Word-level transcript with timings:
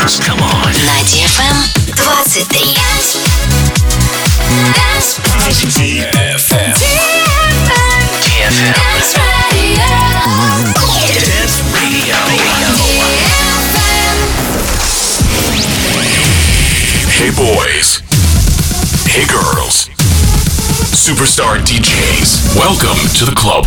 dance. 0.00 0.18
Come 0.20 0.40
on. 0.40 0.72
На 0.86 1.02
DFM 1.04 1.56
23. 1.94 2.70
DFM. 5.68 6.74
DFM. 6.74 7.24
Dance 11.26 11.62
Radio. 11.74 12.16
Hey 17.10 17.30
boys. 17.30 18.00
Hey 19.06 19.26
girls. 19.26 19.88
Superstar 20.94 21.58
DJs. 21.58 22.56
Welcome 22.56 22.98
to 23.18 23.24
the 23.24 23.34
club. 23.34 23.66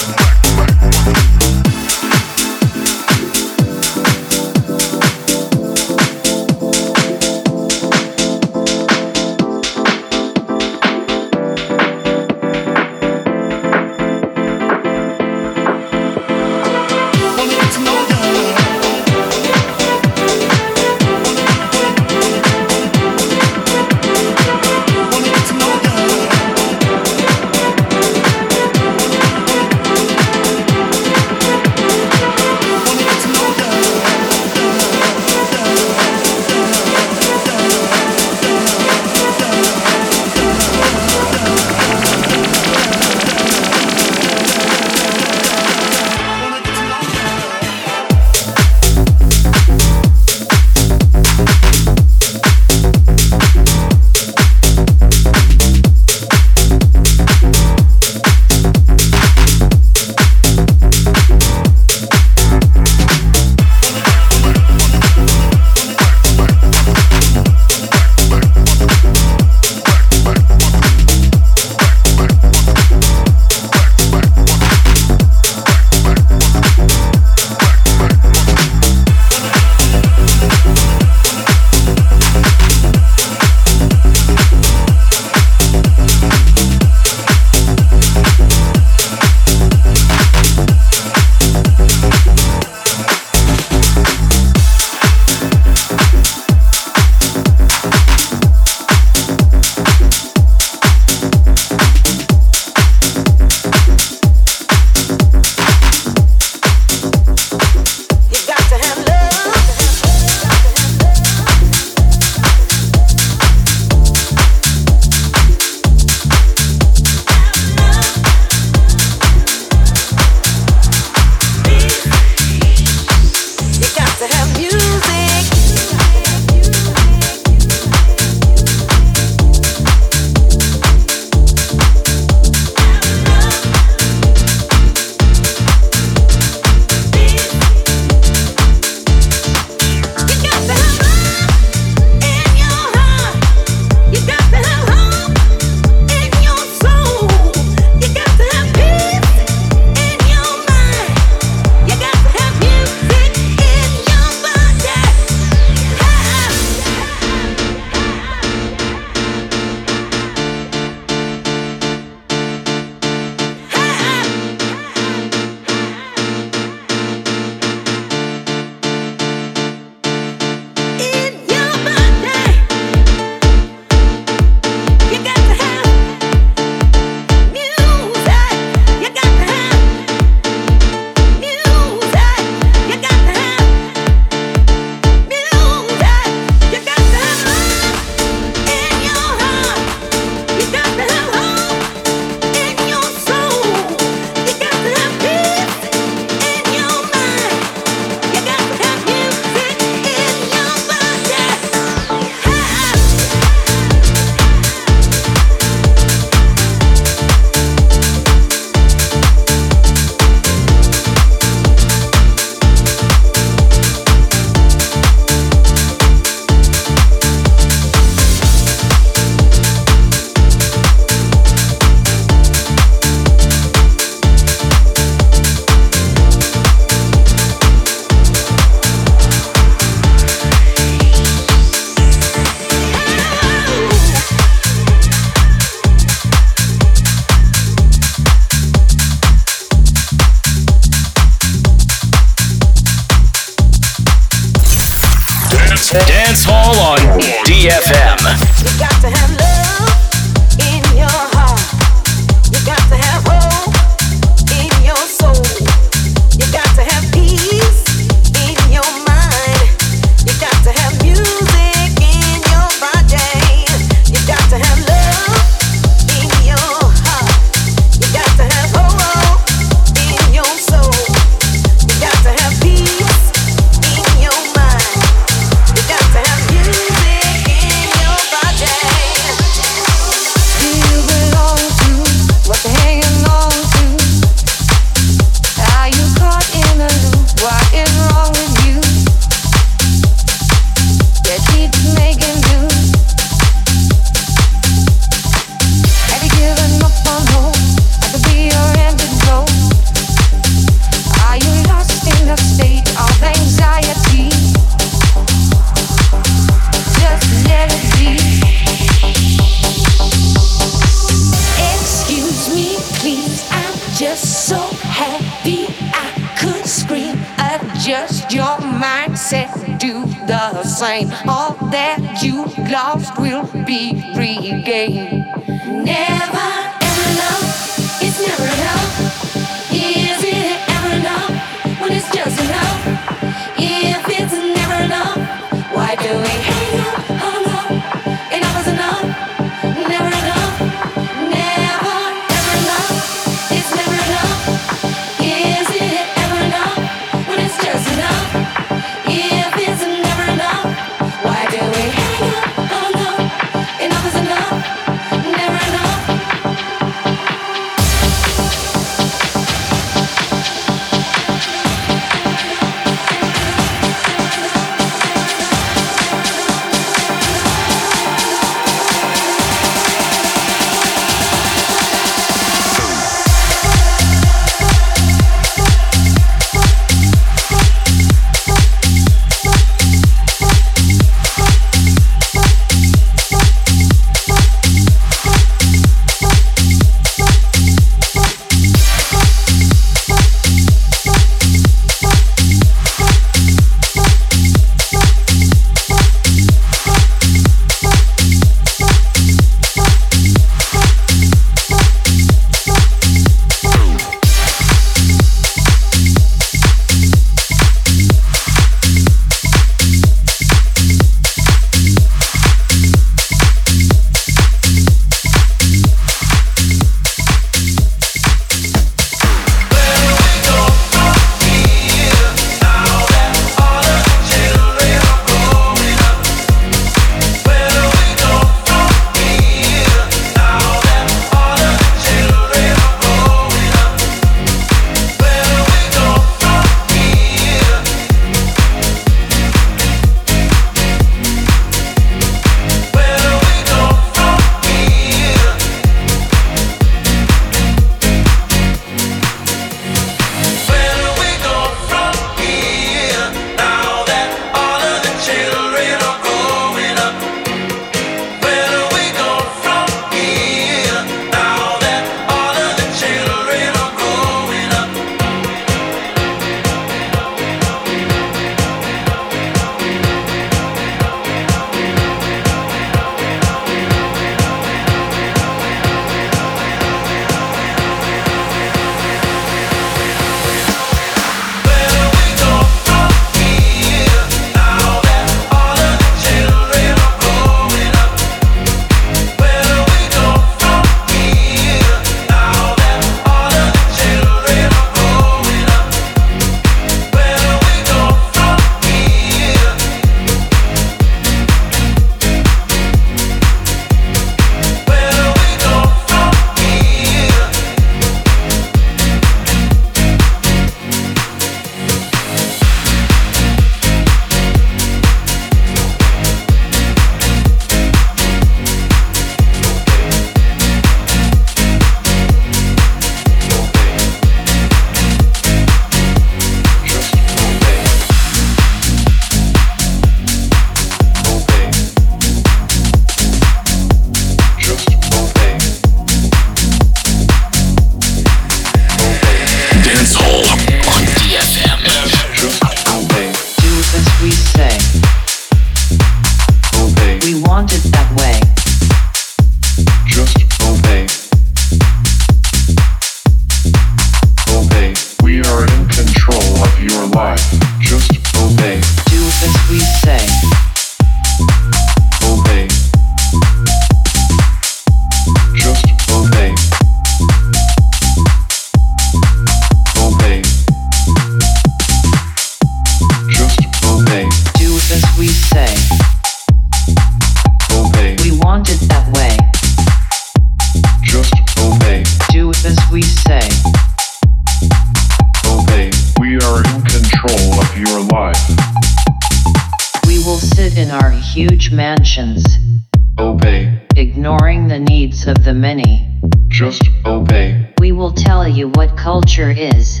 Just 596.72 596.88
obey. 597.04 597.74
We 597.80 597.92
will 597.92 598.12
tell 598.12 598.48
you 598.48 598.68
what 598.68 598.96
culture 598.96 599.50
is. 599.50 600.00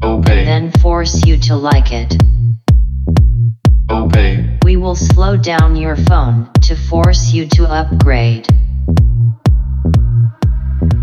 Obey. 0.00 0.44
Then 0.44 0.70
force 0.70 1.26
you 1.26 1.36
to 1.38 1.56
like 1.56 1.90
it. 1.92 2.16
Obey. 3.90 4.60
We 4.62 4.76
will 4.76 4.94
slow 4.94 5.36
down 5.36 5.74
your 5.74 5.96
phone 5.96 6.48
to 6.62 6.76
force 6.76 7.32
you 7.32 7.48
to 7.56 7.64
upgrade. 7.64 8.46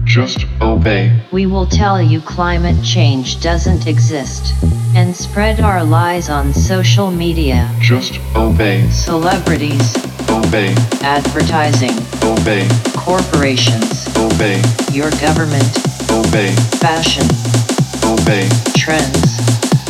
Just 0.06 0.46
obey. 0.62 1.24
We 1.34 1.46
will 1.46 1.66
tell 1.66 2.02
you 2.02 2.22
climate 2.22 2.82
change 2.82 3.42
doesn't 3.42 3.86
exist 3.86 4.54
and 4.96 5.14
spread 5.14 5.60
our 5.60 5.84
lies 5.84 6.30
on 6.30 6.54
social 6.54 7.12
media. 7.12 7.70
Just 7.82 8.18
obey. 8.34 8.90
Celebrities, 8.92 9.94
Obey. 10.30 10.74
advertising, 11.02 11.92
Obey. 12.24 12.68
corporations, 12.96 13.99
Obey. 14.20 14.62
your 14.92 15.10
government, 15.22 15.64
Obey. 16.12 16.54
fashion, 16.80 17.24
Obey. 18.06 18.48
trends, 18.76 19.40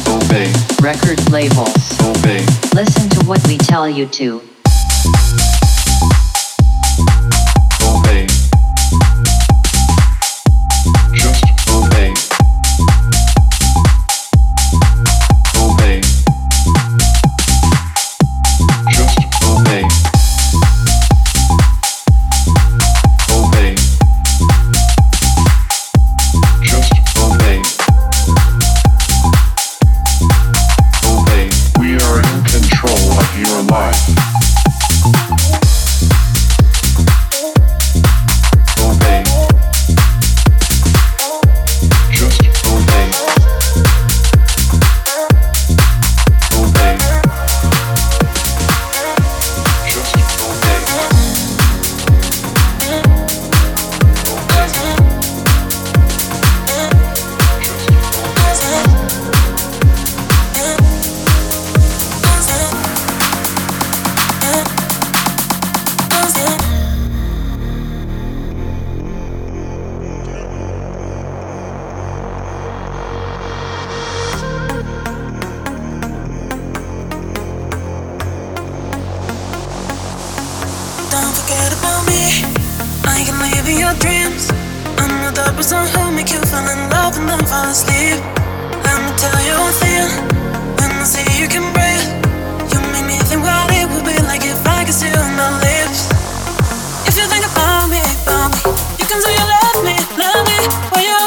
Obey. 0.07 0.51
record 0.81 1.19
labels. 1.31 1.99
Obey. 2.01 2.45
Listen 2.73 3.09
to 3.09 3.25
what 3.25 3.45
we 3.47 3.57
tell 3.57 3.89
you 3.89 4.05
to. 4.07 4.41
Forget 81.49 81.73
about 81.73 82.05
me. 82.05 82.45
I 83.09 83.25
can 83.25 83.37
live 83.41 83.65
in 83.65 83.81
your 83.81 83.95
dreams. 83.97 84.53
I'm 85.01 85.33
the 85.33 85.49
person 85.57 85.81
who 85.81 86.11
make 86.13 86.29
you 86.29 86.41
fall 86.45 86.61
in 86.61 86.77
love 86.93 87.17
and 87.17 87.25
then 87.25 87.41
fall 87.49 87.65
asleep. 87.65 88.21
Let 88.85 88.97
me 89.01 89.09
tell 89.17 89.33
you 89.41 89.57
one 89.57 89.73
thing. 89.81 90.09
When 90.77 90.89
I 90.93 91.05
say 91.09 91.25
you 91.41 91.49
can 91.49 91.65
breathe, 91.73 92.05
you 92.69 92.77
make 92.93 93.05
me 93.09 93.17
think 93.25 93.41
what 93.41 93.65
it 93.73 93.89
would 93.89 94.05
be 94.05 94.13
like 94.29 94.45
if 94.45 94.61
I 94.61 94.85
could 94.85 94.93
see 94.93 95.09
on 95.09 95.33
my 95.33 95.49
lips. 95.57 96.13
If 97.09 97.17
you 97.17 97.25
think 97.25 97.45
about 97.49 97.89
me, 97.89 98.01
about 98.21 98.53
me, 98.53 98.69
you 99.01 99.05
can 99.09 99.17
say 99.17 99.33
you 99.33 99.45
love 99.49 99.79
me, 99.81 99.97
love 100.21 100.45
me. 100.45 100.59
Where 100.93 101.05
you 101.09 101.18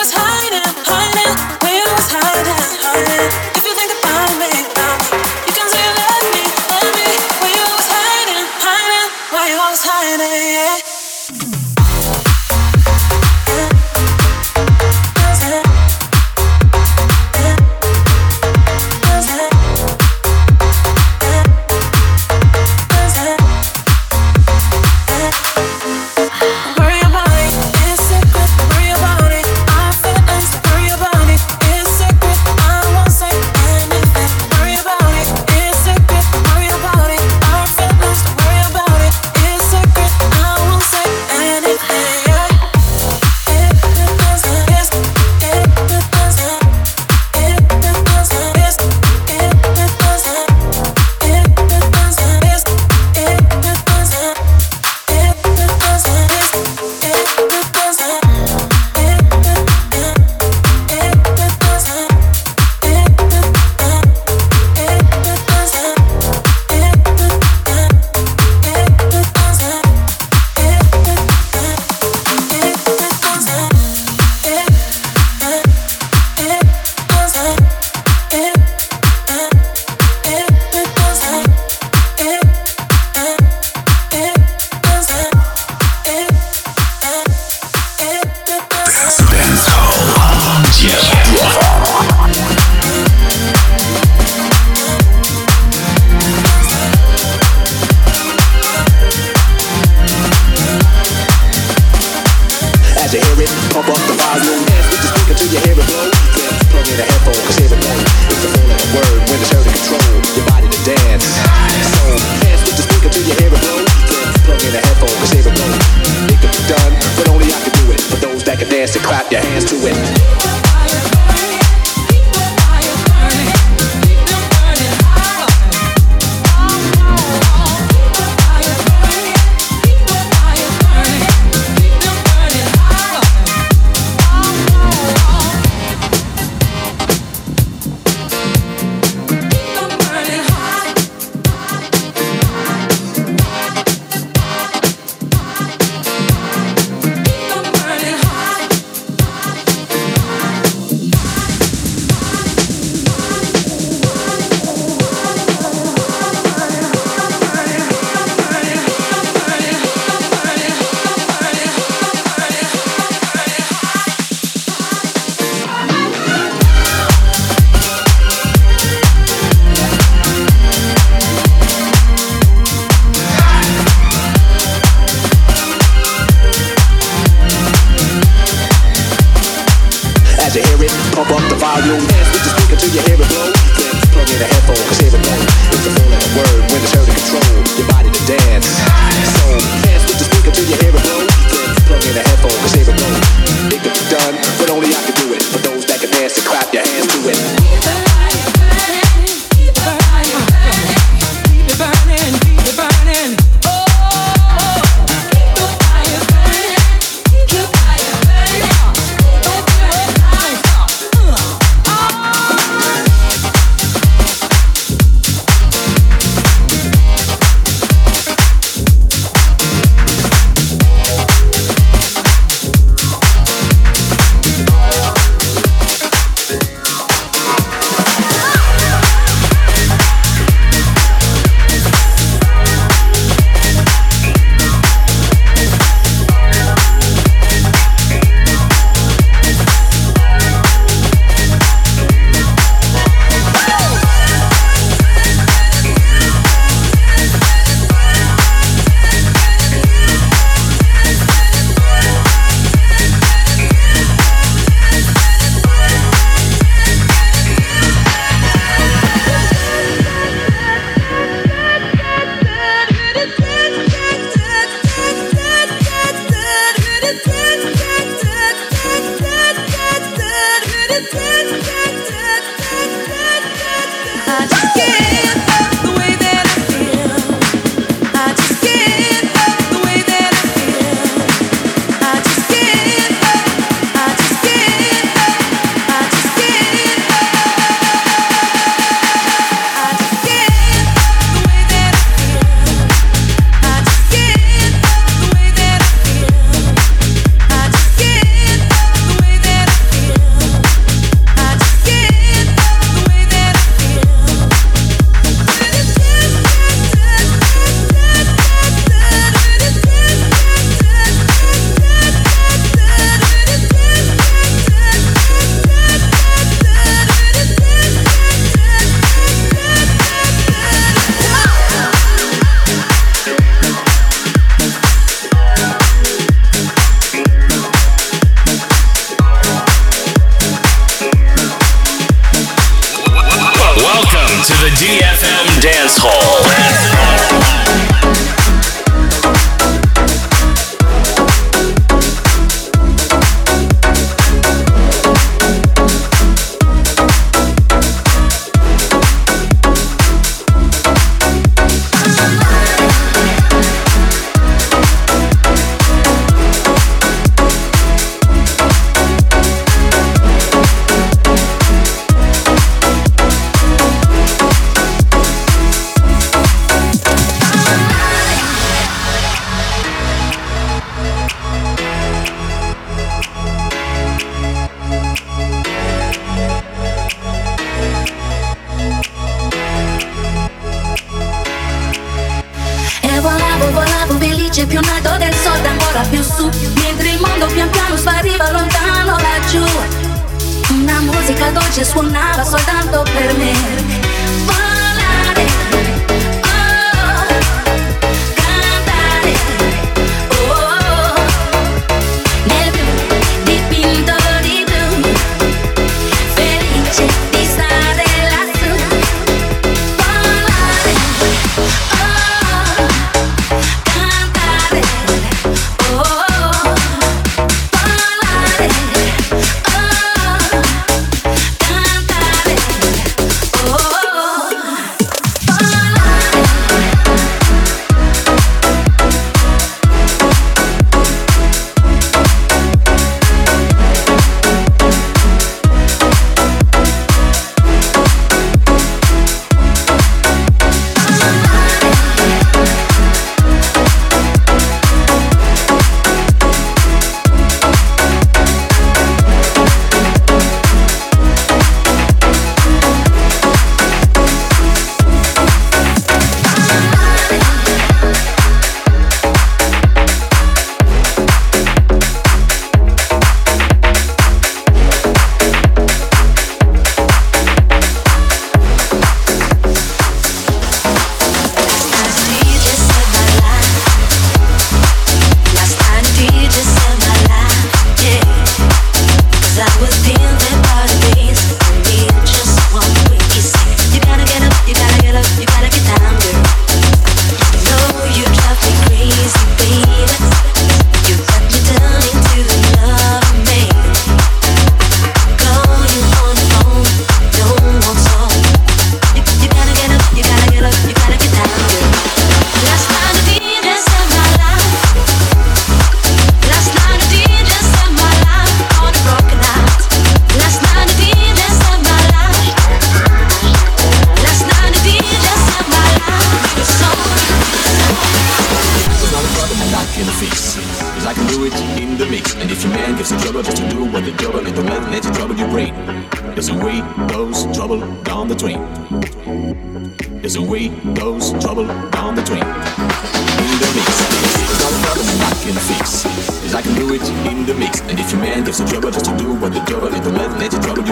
just 538.81 539.05
to 539.05 539.17
do 539.17 539.35
what 539.35 539.53
they 539.53 539.65
do, 539.65 539.85
and 539.85 539.95
if 539.95 540.03
the 540.03 540.11
let 540.11 540.39
needs 540.39 540.59
trouble. 540.59 540.83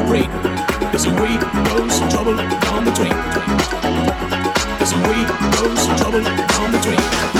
There's 0.90 1.06
a 1.06 1.22
way 1.22 1.36
goes 1.70 1.98
trouble 2.12 2.36
down 2.36 2.84
the 2.84 2.90
drain. 2.92 3.14
There's 4.76 4.92
a 4.92 4.98
way 5.08 5.24
goes 5.56 5.86
trouble 5.98 6.20
down 6.20 6.72
the 6.72 6.80
drain. 6.82 7.39